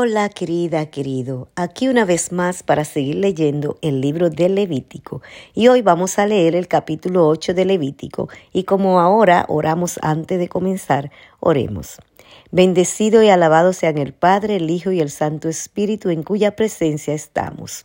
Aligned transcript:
Hola 0.00 0.28
querida, 0.28 0.86
querido, 0.86 1.48
aquí 1.56 1.88
una 1.88 2.04
vez 2.04 2.30
más 2.30 2.62
para 2.62 2.84
seguir 2.84 3.16
leyendo 3.16 3.78
el 3.82 4.00
libro 4.00 4.30
de 4.30 4.48
Levítico 4.48 5.22
y 5.56 5.66
hoy 5.66 5.82
vamos 5.82 6.20
a 6.20 6.26
leer 6.26 6.54
el 6.54 6.68
capítulo 6.68 7.26
8 7.26 7.52
de 7.52 7.64
Levítico 7.64 8.28
y 8.52 8.62
como 8.62 9.00
ahora 9.00 9.44
oramos 9.48 9.98
antes 10.00 10.38
de 10.38 10.48
comenzar, 10.48 11.10
oremos. 11.40 11.96
Bendecido 12.52 13.24
y 13.24 13.28
alabado 13.28 13.72
sean 13.72 13.98
el 13.98 14.12
Padre, 14.12 14.54
el 14.54 14.70
Hijo 14.70 14.92
y 14.92 15.00
el 15.00 15.10
Santo 15.10 15.48
Espíritu 15.48 16.10
en 16.10 16.22
cuya 16.22 16.54
presencia 16.54 17.12
estamos. 17.12 17.84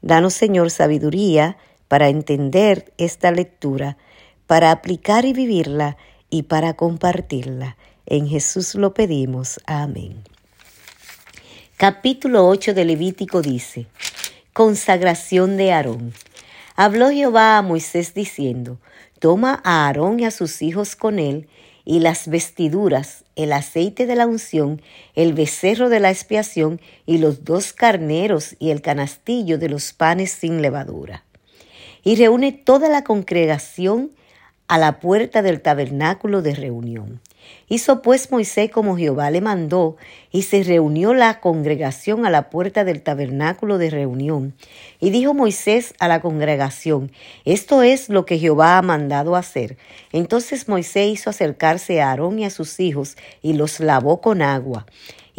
Danos 0.00 0.32
Señor 0.32 0.70
sabiduría 0.70 1.58
para 1.88 2.08
entender 2.08 2.90
esta 2.96 3.32
lectura, 3.32 3.98
para 4.46 4.70
aplicar 4.70 5.26
y 5.26 5.34
vivirla 5.34 5.98
y 6.30 6.44
para 6.44 6.72
compartirla. 6.72 7.76
En 8.06 8.26
Jesús 8.28 8.74
lo 8.76 8.94
pedimos. 8.94 9.60
Amén. 9.66 10.24
Capítulo 11.80 12.46
8 12.46 12.74
de 12.74 12.84
Levítico 12.84 13.40
dice, 13.40 13.86
Consagración 14.52 15.56
de 15.56 15.72
Aarón. 15.72 16.12
Habló 16.76 17.08
Jehová 17.08 17.56
a 17.56 17.62
Moisés 17.62 18.12
diciendo, 18.12 18.78
Toma 19.18 19.62
a 19.64 19.86
Aarón 19.86 20.20
y 20.20 20.26
a 20.26 20.30
sus 20.30 20.60
hijos 20.60 20.94
con 20.94 21.18
él, 21.18 21.48
y 21.86 22.00
las 22.00 22.28
vestiduras, 22.28 23.24
el 23.34 23.50
aceite 23.54 24.04
de 24.04 24.14
la 24.14 24.26
unción, 24.26 24.82
el 25.14 25.32
becerro 25.32 25.88
de 25.88 26.00
la 26.00 26.10
expiación, 26.10 26.82
y 27.06 27.16
los 27.16 27.46
dos 27.46 27.72
carneros 27.72 28.56
y 28.58 28.72
el 28.72 28.82
canastillo 28.82 29.56
de 29.56 29.70
los 29.70 29.94
panes 29.94 30.32
sin 30.32 30.60
levadura. 30.60 31.24
Y 32.04 32.16
reúne 32.16 32.52
toda 32.52 32.90
la 32.90 33.04
congregación 33.04 34.10
a 34.70 34.78
la 34.78 35.00
puerta 35.00 35.42
del 35.42 35.60
tabernáculo 35.60 36.42
de 36.42 36.54
reunión. 36.54 37.20
Hizo 37.68 38.02
pues 38.02 38.30
Moisés 38.30 38.70
como 38.70 38.96
Jehová 38.96 39.28
le 39.32 39.40
mandó, 39.40 39.96
y 40.30 40.42
se 40.42 40.62
reunió 40.62 41.12
la 41.12 41.40
congregación 41.40 42.24
a 42.24 42.30
la 42.30 42.50
puerta 42.50 42.84
del 42.84 43.02
tabernáculo 43.02 43.78
de 43.78 43.90
reunión. 43.90 44.54
Y 45.00 45.10
dijo 45.10 45.34
Moisés 45.34 45.92
a 45.98 46.06
la 46.06 46.20
congregación, 46.20 47.10
Esto 47.44 47.82
es 47.82 48.10
lo 48.10 48.24
que 48.24 48.38
Jehová 48.38 48.78
ha 48.78 48.82
mandado 48.82 49.34
hacer. 49.34 49.76
Entonces 50.12 50.68
Moisés 50.68 51.14
hizo 51.14 51.30
acercarse 51.30 52.00
a 52.00 52.10
Aarón 52.10 52.38
y 52.38 52.44
a 52.44 52.50
sus 52.50 52.78
hijos, 52.78 53.16
y 53.42 53.54
los 53.54 53.80
lavó 53.80 54.20
con 54.20 54.40
agua 54.40 54.86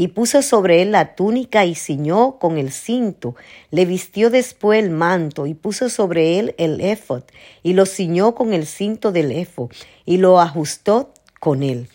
y 0.02 0.08
puso 0.08 0.42
sobre 0.42 0.82
él 0.82 0.94
la 0.94 1.14
túnica 1.14 1.64
y 1.64 1.76
ciñó 1.76 2.40
con 2.40 2.58
el 2.58 2.72
cinto, 2.72 3.36
le 3.70 3.86
vistió 3.86 4.32
después 4.32 4.84
el 4.84 4.90
manto 4.90 5.46
y 5.46 5.54
puso 5.54 5.90
sobre 5.90 6.40
él 6.40 6.56
el 6.58 6.82
éfod 6.82 7.22
y 7.62 7.74
lo 7.74 7.86
ciñó 7.86 8.34
con 8.34 8.52
el 8.52 8.66
cinto 8.66 9.12
del 9.12 9.32
éfod 9.32 9.70
y 10.04 10.18
lo 10.18 10.40
ajustó 10.40 11.14
con 11.40 11.62
él. 11.62 11.88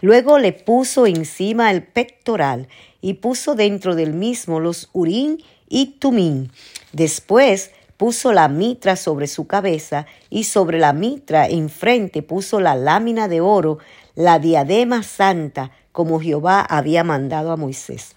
Luego 0.00 0.40
le 0.40 0.52
puso 0.52 1.06
encima 1.06 1.70
el 1.70 1.84
pectoral 1.84 2.66
y 3.00 3.14
puso 3.14 3.54
dentro 3.54 3.94
del 3.94 4.12
mismo 4.12 4.58
los 4.58 4.90
urín 4.92 5.38
y 5.68 5.98
tumín. 6.00 6.50
Después 6.92 7.70
puso 7.96 8.32
la 8.32 8.48
mitra 8.48 8.96
sobre 8.96 9.28
su 9.28 9.46
cabeza 9.46 10.06
y 10.30 10.42
sobre 10.42 10.80
la 10.80 10.92
mitra 10.92 11.46
enfrente 11.46 12.22
puso 12.22 12.58
la 12.58 12.74
lámina 12.74 13.28
de 13.28 13.40
oro, 13.40 13.78
la 14.14 14.38
diadema 14.38 15.02
santa, 15.02 15.70
como 15.92 16.20
Jehová 16.20 16.60
había 16.60 17.04
mandado 17.04 17.52
a 17.52 17.56
Moisés. 17.56 18.14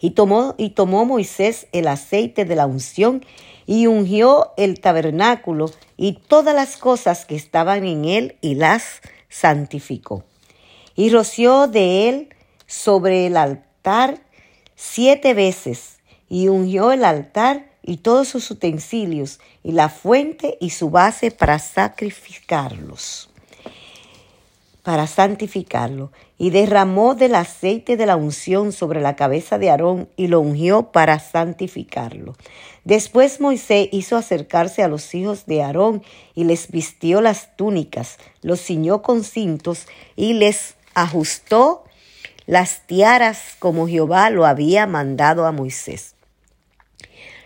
Y 0.00 0.10
tomó, 0.10 0.54
y 0.58 0.70
tomó 0.70 1.04
Moisés 1.04 1.66
el 1.72 1.88
aceite 1.88 2.44
de 2.44 2.56
la 2.56 2.66
unción 2.66 3.24
y 3.66 3.86
ungió 3.86 4.52
el 4.56 4.80
tabernáculo 4.80 5.70
y 5.96 6.12
todas 6.12 6.54
las 6.54 6.76
cosas 6.76 7.26
que 7.26 7.36
estaban 7.36 7.84
en 7.84 8.04
él 8.04 8.36
y 8.40 8.54
las 8.54 9.00
santificó. 9.28 10.24
Y 10.94 11.10
roció 11.10 11.66
de 11.66 12.08
él 12.08 12.28
sobre 12.66 13.26
el 13.26 13.36
altar 13.36 14.20
siete 14.74 15.34
veces, 15.34 15.98
y 16.28 16.48
ungió 16.48 16.92
el 16.92 17.04
altar 17.04 17.68
y 17.82 17.98
todos 17.98 18.28
sus 18.28 18.50
utensilios, 18.50 19.40
y 19.64 19.72
la 19.72 19.88
fuente 19.88 20.56
y 20.60 20.70
su 20.70 20.90
base 20.90 21.30
para 21.30 21.58
sacrificarlos, 21.58 23.30
para 24.88 25.06
santificarlo, 25.06 26.12
y 26.38 26.48
derramó 26.48 27.14
del 27.14 27.34
aceite 27.34 27.98
de 27.98 28.06
la 28.06 28.16
unción 28.16 28.72
sobre 28.72 29.02
la 29.02 29.16
cabeza 29.16 29.58
de 29.58 29.68
Aarón 29.68 30.08
y 30.16 30.28
lo 30.28 30.40
ungió 30.40 30.92
para 30.92 31.18
santificarlo. 31.18 32.34
Después 32.84 33.38
Moisés 33.38 33.90
hizo 33.92 34.16
acercarse 34.16 34.82
a 34.82 34.88
los 34.88 35.14
hijos 35.14 35.44
de 35.44 35.62
Aarón 35.62 36.02
y 36.34 36.44
les 36.44 36.70
vistió 36.70 37.20
las 37.20 37.54
túnicas, 37.54 38.16
los 38.40 38.62
ciñó 38.62 39.02
con 39.02 39.24
cintos 39.24 39.86
y 40.16 40.32
les 40.32 40.76
ajustó 40.94 41.84
las 42.46 42.86
tiaras 42.86 43.56
como 43.58 43.88
Jehová 43.88 44.30
lo 44.30 44.46
había 44.46 44.86
mandado 44.86 45.44
a 45.44 45.52
Moisés. 45.52 46.14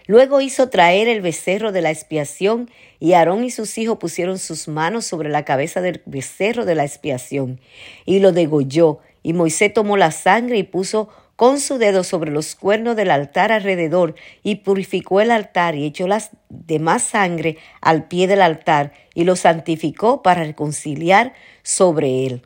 Luego 0.07 0.41
hizo 0.41 0.69
traer 0.69 1.09
el 1.09 1.21
becerro 1.21 1.73
de 1.73 1.83
la 1.83 1.91
expiación, 1.91 2.71
y 2.99 3.13
Aarón 3.13 3.45
y 3.45 3.51
sus 3.51 3.79
hijos 3.79 3.99
pusieron 3.99 4.39
sus 4.39 4.69
manos 4.69 5.05
sobre 5.05 5.29
la 5.29 5.45
cabeza 5.45 5.81
del 5.81 6.03
becerro 6.07 6.65
de 6.65 6.75
la 6.75 6.85
expiación, 6.85 7.61
y 8.05 8.21
lo 8.21 8.33
degolló. 8.33 8.99
Y 9.23 9.33
Moisés 9.33 9.73
tomó 9.73 9.97
la 9.97 10.11
sangre 10.11 10.59
y 10.59 10.65
puso 10.65 11.09
con 11.37 11.61
su 11.61 11.79
dedo 11.79 12.05
sobre 12.05 12.31
los 12.31 12.55
cuernos 12.55 12.97
del 12.97 13.11
altar 13.11 13.53
alrededor, 13.53 14.15
y 14.43 14.57
purificó 14.57 15.21
el 15.21 15.31
altar, 15.31 15.75
y 15.75 15.87
echó 15.87 16.07
la 16.07 16.23
demás 16.49 17.03
sangre 17.03 17.59
al 17.81 18.09
pie 18.09 18.27
del 18.27 18.43
altar, 18.43 18.93
y 19.15 19.25
lo 19.25 19.37
santificó 19.37 20.23
para 20.23 20.45
reconciliar 20.45 21.33
sobre 21.63 22.27
él. 22.27 22.43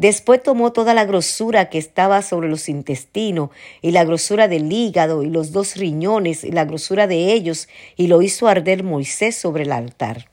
Después 0.00 0.42
tomó 0.42 0.72
toda 0.72 0.94
la 0.94 1.04
grosura 1.04 1.68
que 1.68 1.76
estaba 1.76 2.22
sobre 2.22 2.48
los 2.48 2.70
intestinos 2.70 3.50
y 3.82 3.90
la 3.90 4.02
grosura 4.02 4.48
del 4.48 4.72
hígado 4.72 5.22
y 5.22 5.28
los 5.28 5.52
dos 5.52 5.76
riñones 5.76 6.42
y 6.42 6.52
la 6.52 6.64
grosura 6.64 7.06
de 7.06 7.34
ellos 7.34 7.68
y 7.98 8.06
lo 8.06 8.22
hizo 8.22 8.48
arder 8.48 8.82
Moisés 8.82 9.36
sobre 9.36 9.64
el 9.64 9.72
altar. 9.72 10.30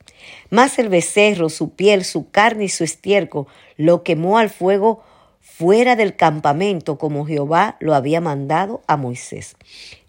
Mas 0.48 0.78
el 0.78 0.88
becerro, 0.88 1.50
su 1.50 1.74
piel, 1.74 2.06
su 2.06 2.30
carne 2.30 2.64
y 2.64 2.68
su 2.70 2.82
estiércol 2.82 3.46
lo 3.76 4.04
quemó 4.04 4.38
al 4.38 4.48
fuego 4.48 5.02
fuera 5.42 5.96
del 5.96 6.16
campamento 6.16 6.96
como 6.96 7.26
Jehová 7.26 7.76
lo 7.78 7.94
había 7.94 8.22
mandado 8.22 8.80
a 8.86 8.96
Moisés. 8.96 9.54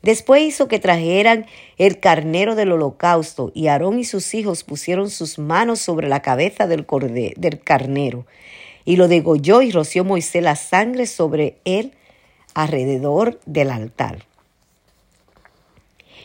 Después 0.02 0.42
hizo 0.42 0.69
que 0.69 0.80
trajeran 0.80 1.48
el 1.78 2.00
carnero 2.00 2.56
del 2.56 2.72
holocausto 2.72 3.52
y 3.53 3.68
Aarón 3.68 4.00
y 4.00 4.06
sus 4.06 4.34
hijos 4.36 4.64
pusieron 4.64 5.09
sus 5.09 5.38
manos 5.38 5.80
sobre 5.80 6.08
la 6.08 6.22
cabeza 6.22 6.66
del, 6.66 6.86
del 7.36 7.59
carnero 7.59 8.25
y 8.89 8.95
lo 8.95 9.07
degolló 9.07 9.61
y 9.61 9.72
roció 9.72 10.03
Moisés 10.03 10.41
la 10.41 10.55
sangre 10.55 11.05
sobre 11.05 11.59
él 11.63 11.94
alrededor 12.55 13.39
del 13.45 13.69
altar. 13.69 14.25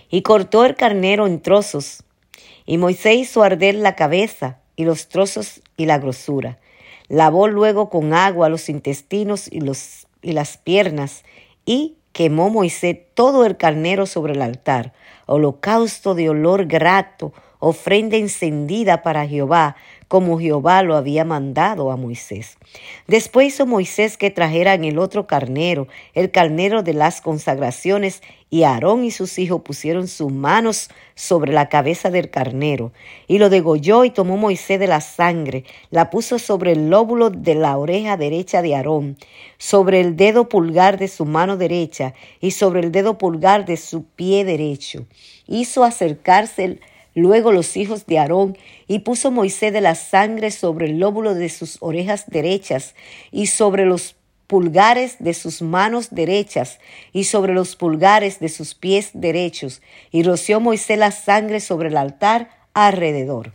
Y 0.09 0.23
cortó 0.23 0.65
el 0.65 0.75
carnero 0.75 1.27
en 1.27 1.43
trozos, 1.43 2.05
y 2.65 2.79
Moisés 2.79 3.17
hizo 3.17 3.43
arder 3.43 3.75
la 3.75 3.97
cabeza 3.97 4.61
y 4.77 4.85
los 4.87 5.09
trozos 5.09 5.61
y 5.77 5.85
la 5.85 5.99
grosura. 5.99 6.59
Lavó 7.09 7.49
luego 7.49 7.91
con 7.91 8.15
agua 8.15 8.49
los 8.49 8.71
intestinos 8.71 9.47
y, 9.53 9.61
y 10.23 10.33
las 10.33 10.57
piernas, 10.57 11.23
y 11.67 11.97
quemó 12.15 12.49
Moisés 12.49 12.97
todo 13.13 13.45
el 13.45 13.59
carnero 13.59 14.07
sobre 14.07 14.33
el 14.33 14.41
altar, 14.41 14.95
holocausto 15.27 16.15
de 16.15 16.31
olor 16.31 16.65
grato, 16.65 17.35
ofrenda 17.59 18.17
encendida 18.17 19.03
para 19.03 19.27
Jehová, 19.27 19.77
como 20.15 20.39
Jehová 20.39 20.85
lo 20.85 20.95
había 20.95 21.25
mandado 21.25 21.91
a 21.91 21.97
Moisés. 21.97 22.57
Después 23.09 23.49
hizo 23.49 23.67
Moisés 23.67 24.17
que 24.17 24.31
trajeran 24.31 24.85
el 24.85 25.01
otro 25.01 25.27
carnero, 25.27 25.89
el 26.15 26.31
carnero 26.31 26.85
de 26.85 26.95
las 26.95 27.21
consagraciones, 27.21 28.23
y 28.49 28.63
Aarón 28.63 29.03
y 29.03 29.11
sus 29.11 29.41
hijos 29.41 29.63
pusieron 29.63 30.07
sus 30.07 30.31
manos 30.31 30.89
sobre 31.17 31.53
la 31.53 31.69
cabeza 31.69 32.13
del 32.13 32.31
carnero, 32.31 32.93
y 33.27 33.39
lo 33.39 33.51
degolló 33.51 34.05
y 34.05 34.11
tomó 34.11 34.37
Moisés 34.37 34.79
de 34.79 34.87
la 34.87 35.01
sangre, 35.01 35.65
la 35.91 36.11
puso 36.11 36.39
sobre 36.39 36.71
el 36.71 36.91
lóbulo 36.91 37.31
de 37.31 37.57
la 37.57 37.77
oreja 37.77 38.17
derecha 38.17 38.63
de 38.63 38.77
Aarón, 38.77 39.17
sobre 39.59 40.01
el 40.01 40.15
dedo 40.15 40.49
pulgar 40.49 40.97
de 40.97 41.09
su 41.09 41.25
mano 41.25 41.57
derecha 41.57 42.15
y 42.41 42.53
sobre 42.53 42.79
el 42.83 42.93
dedo 42.93 43.19
pulgar 43.19 43.65
de 43.65 43.77
su 43.77 44.05
pie 44.05 44.45
derecho. 44.45 45.07
Hizo 45.49 45.83
acercarse 45.83 46.79
Luego 47.15 47.53
los 47.53 47.77
hijos 47.77 48.07
de 48.07 48.19
Aarón, 48.19 48.59
y 48.89 49.01
puso 49.01 49.31
Moisés 49.31 49.73
de 49.73 49.81
la 49.81 49.95
sangre 49.95 50.51
sobre 50.51 50.87
el 50.87 50.99
lóbulo 50.99 51.35
de 51.35 51.49
sus 51.49 51.79
orejas 51.81 52.25
derechas, 52.27 52.95
y 53.31 53.47
sobre 53.47 53.87
los 53.87 54.17
pulgares 54.49 55.17
de 55.21 55.33
sus 55.33 55.63
manos 55.63 56.09
derechas, 56.11 56.81
y 57.13 57.25
sobre 57.25 57.55
los 57.55 57.77
pulgares 57.77 58.41
de 58.41 58.49
sus 58.49 58.75
pies 58.75 59.11
derechos, 59.15 59.81
y 60.11 60.25
roció 60.25 60.59
Moisés 60.59 60.99
la 60.99 61.13
sangre 61.13 61.61
sobre 61.61 61.89
el 61.89 61.97
altar 61.97 62.51
alrededor. 62.75 63.53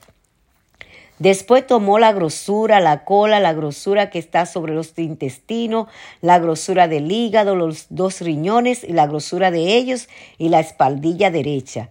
Después 1.19 1.67
tomó 1.67 2.00
la 2.00 2.13
grosura, 2.13 2.79
la 2.79 3.03
cola, 3.03 3.41
la 3.41 3.51
grosura 3.51 4.09
que 4.09 4.19
está 4.19 4.45
sobre 4.45 4.73
los 4.73 4.97
intestinos, 4.97 5.89
la 6.21 6.39
grosura 6.39 6.88
del 6.88 7.12
hígado, 7.12 7.57
los 7.57 7.88
dos 7.89 8.21
riñones 8.21 8.85
y 8.85 8.94
la 8.94 9.05
grosura 9.05 9.51
de 9.51 9.75
ellos 9.75 10.07
y 10.38 10.47
la 10.47 10.62
espaldilla 10.62 11.29
derecha 11.29 11.89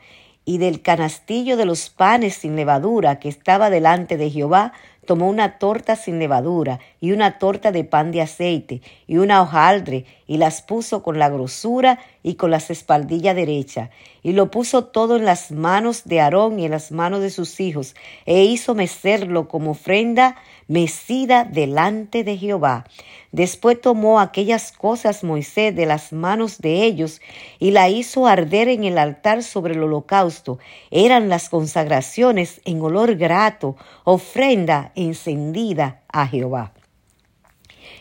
y 0.49 0.57
del 0.57 0.81
canastillo 0.81 1.59
de 1.59 1.67
los 1.67 1.91
panes 1.91 2.37
sin 2.37 2.57
levadura 2.57 3.19
que 3.19 3.29
estaba 3.29 3.69
delante 3.69 4.17
de 4.17 4.31
Jehová, 4.31 4.73
tomó 5.05 5.29
una 5.29 5.59
torta 5.59 5.95
sin 5.95 6.19
levadura, 6.19 6.81
y 7.01 7.13
una 7.13 7.39
torta 7.39 7.73
de 7.73 7.85
pan 7.85 8.11
de 8.11 8.23
aceite 8.23 8.83
y 9.07 9.19
una 9.19 9.43
hojaldre 9.43 10.05
y 10.27 10.37
las 10.37 10.63
puso 10.63 11.03
con 11.03 11.19
la 11.19 11.29
grosura 11.29 11.99
y 12.23 12.35
con 12.35 12.51
las 12.51 12.71
espaldillas 12.71 13.37
derecha 13.37 13.91
y 14.23 14.33
lo 14.33 14.51
puso 14.51 14.85
todo 14.85 15.17
en 15.17 15.25
las 15.25 15.51
manos 15.51 16.05
de 16.05 16.21
Aarón 16.21 16.59
y 16.59 16.65
en 16.65 16.73
las 16.73 16.93
manos 16.93 17.21
de 17.21 17.31
sus 17.31 17.61
hijos 17.61 17.95
e 18.27 18.45
hizo 18.45 18.75
mecerlo 18.75 19.49
como 19.49 19.71
ofrenda 19.71 20.37
mecida 20.67 21.45
delante 21.45 22.25
de 22.25 22.37
Jehová. 22.37 22.85
Después 23.33 23.81
tomó 23.81 24.21
aquellas 24.21 24.73
cosas 24.73 25.23
Moisés 25.25 25.75
de 25.75 25.87
las 25.87 26.13
manos 26.13 26.59
de 26.59 26.85
ellos 26.85 27.21
y 27.59 27.71
la 27.71 27.89
hizo 27.89 28.27
arder 28.27 28.69
en 28.69 28.85
el 28.85 28.99
altar 28.99 29.43
sobre 29.43 29.75
el 29.75 29.83
holocausto. 29.83 30.59
Eran 30.91 31.29
las 31.29 31.49
consagraciones 31.49 32.61
en 32.65 32.81
olor 32.81 33.17
grato, 33.17 33.77
ofrenda 34.05 34.93
encendida 34.95 36.03
a 36.09 36.27
Jehová. 36.27 36.73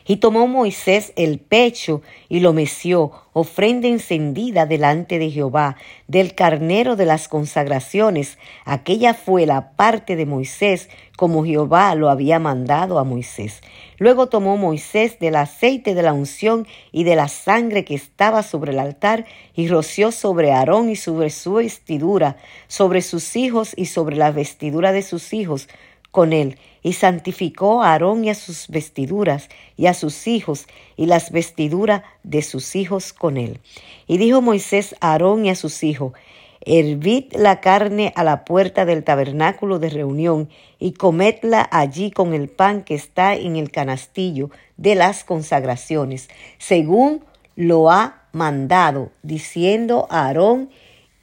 Y 0.06 0.18
tomó 0.18 0.48
Moisés 0.48 1.14
el 1.16 1.40
pecho 1.40 2.02
y 2.30 2.40
lo 2.40 2.54
meció, 2.54 3.12
ofrenda 3.34 3.88
encendida 3.88 4.66
delante 4.66 5.20
de 5.20 5.30
Jehová, 5.30 5.76
del 6.08 6.34
carnero 6.34 6.96
de 6.96 7.06
las 7.06 7.28
consagraciones. 7.28 8.38
Aquella 8.66 9.14
fue 9.14 9.46
la 9.46 9.72
parte 9.72 10.16
de 10.16 10.26
Moisés, 10.26 10.90
como 11.18 11.44
Jehová 11.44 11.94
lo 11.96 12.10
había 12.10 12.40
mandado 12.40 13.00
a 13.00 13.04
Moisés. 13.04 13.62
Luego 13.98 14.28
tomó 14.28 14.58
Moisés 14.58 15.20
del 15.20 15.36
aceite 15.36 15.96
de 15.96 16.04
la 16.04 16.14
unción 16.14 16.68
y 16.92 17.04
de 17.04 17.16
la 17.16 17.28
sangre 17.28 17.86
que 17.86 17.96
estaba 17.96 18.44
sobre 18.44 18.72
el 18.72 18.80
altar, 18.80 19.26
y 19.56 19.68
roció 19.68 20.12
sobre 20.12 20.52
Aarón 20.52 20.90
y 20.90 20.96
sobre 20.96 21.30
su 21.32 21.56
vestidura, 21.56 22.38
sobre 22.68 23.02
sus 23.02 23.36
hijos 23.36 23.74
y 23.76 23.86
sobre 23.86 24.16
la 24.16 24.32
vestidura 24.32 24.92
de 24.92 25.02
sus 25.02 25.34
hijos, 25.34 25.68
con 26.12 26.34
él, 26.34 26.58
y 26.82 26.94
santificó 26.94 27.84
a 27.84 27.92
Aarón 27.92 28.24
y 28.24 28.30
a 28.30 28.36
sus 28.36 28.68
vestiduras, 28.70 29.50
y 29.76 29.88
a 29.88 29.94
sus 29.94 30.28
hijos, 30.28 30.68
y 30.96 31.06
las 31.06 31.32
vestiduras 31.32 32.04
de 32.24 32.42
sus 32.42 32.76
hijos 32.76 33.14
con 33.14 33.38
él. 33.38 33.60
Y 34.08 34.18
dijo 34.18 34.42
Moisés 34.42 34.96
a 35.02 35.12
Aarón 35.12 35.46
y 35.46 35.50
a 35.50 35.56
sus 35.56 35.84
hijos, 35.84 36.14
Hervid 36.62 37.34
la 37.34 37.62
carne 37.62 38.12
a 38.16 38.24
la 38.24 38.44
puerta 38.44 38.86
del 38.86 39.04
tabernáculo 39.04 39.80
de 39.80 39.90
reunión, 39.90 40.50
y 40.80 40.94
comedla 40.94 41.68
allí 41.72 42.12
con 42.12 42.34
el 42.34 42.50
pan 42.50 42.84
que 42.84 42.96
está 42.96 43.36
en 43.36 43.56
el 43.56 43.72
canastillo 43.72 44.50
de 44.78 44.96
las 44.96 45.24
consagraciones, 45.24 46.30
según 46.58 47.24
lo 47.56 47.90
ha 47.90 48.24
mandado, 48.32 49.12
diciendo 49.24 50.08
a 50.10 50.28
Aarón 50.28 50.70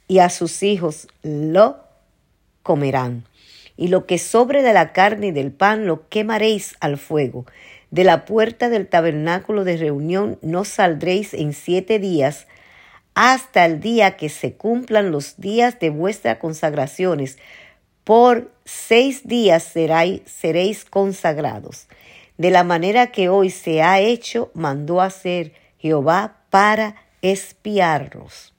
y 0.07 0.19
a 0.19 0.29
sus 0.29 0.63
hijos, 0.63 1.07
lo 1.23 1.77
comerán 2.61 3.23
y 3.77 3.89
lo 3.89 4.05
que 4.05 4.17
sobre 4.17 4.63
de 4.63 4.73
la 4.73 4.93
carne 4.93 5.27
y 5.27 5.31
del 5.31 5.51
pan 5.51 5.85
lo 5.85 6.07
quemaréis 6.09 6.75
al 6.79 6.97
fuego. 6.97 7.45
De 7.91 8.03
la 8.03 8.25
puerta 8.25 8.69
del 8.69 8.87
tabernáculo 8.87 9.63
de 9.63 9.77
reunión 9.77 10.39
no 10.41 10.65
saldréis 10.65 11.33
en 11.33 11.53
siete 11.53 11.99
días, 11.99 12.47
hasta 13.13 13.65
el 13.65 13.79
día 13.79 14.17
que 14.17 14.29
se 14.29 14.55
cumplan 14.55 15.11
los 15.11 15.37
días 15.37 15.79
de 15.79 15.89
vuestras 15.89 16.37
consagraciones. 16.37 17.37
Por 18.03 18.51
seis 18.65 19.27
días 19.27 19.63
seréis, 19.63 20.21
seréis 20.25 20.85
consagrados. 20.85 21.87
De 22.37 22.51
la 22.51 22.65
manera 22.65 23.07
que 23.07 23.29
hoy 23.29 23.49
se 23.49 23.81
ha 23.81 23.99
hecho, 23.99 24.51
mandó 24.53 24.99
hacer 25.01 25.53
Jehová 25.77 26.37
para 26.49 26.95
espiarlos. 27.21 28.54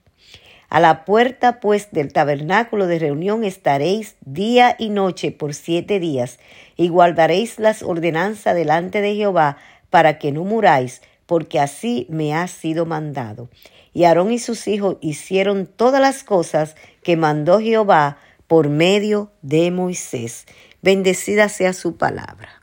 A 0.69 0.79
la 0.81 1.05
puerta 1.05 1.59
pues 1.59 1.91
del 1.91 2.11
tabernáculo 2.11 2.87
de 2.87 2.99
reunión 2.99 3.43
estaréis 3.45 4.15
día 4.25 4.75
y 4.77 4.89
noche 4.89 5.31
por 5.31 5.53
siete 5.53 5.99
días, 5.99 6.39
y 6.75 6.89
guardaréis 6.89 7.57
las 7.57 7.83
ordenanzas 7.83 8.53
delante 8.53 9.01
de 9.01 9.15
Jehová, 9.15 9.57
para 9.89 10.19
que 10.19 10.33
no 10.33 10.43
muráis, 10.43 11.01
porque 11.25 11.59
así 11.59 12.05
me 12.09 12.35
ha 12.35 12.47
sido 12.47 12.85
mandado. 12.85 13.49
Y 13.93 14.03
Aarón 14.03 14.31
y 14.31 14.39
sus 14.39 14.67
hijos 14.67 14.97
hicieron 15.01 15.65
todas 15.65 16.01
las 16.01 16.23
cosas 16.23 16.75
que 17.01 17.15
mandó 17.15 17.59
Jehová 17.59 18.17
por 18.47 18.69
medio 18.69 19.31
de 19.41 19.71
Moisés. 19.71 20.45
Bendecida 20.81 21.49
sea 21.49 21.73
su 21.73 21.97
palabra. 21.97 22.61